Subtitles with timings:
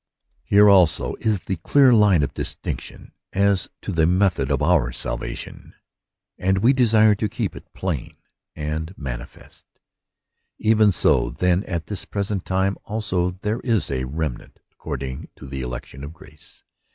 [0.41, 5.75] Here also is the clear line of distinction as to the method of our salvation,
[6.39, 8.17] and we desire to keep it plain
[8.55, 9.79] and manifest:—^
[10.57, 15.61] Even so then at this present time also there is a remnant according to the
[15.61, 16.63] election of grace.